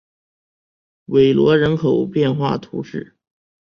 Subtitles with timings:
[1.05, 3.15] 韦罗人口变化图示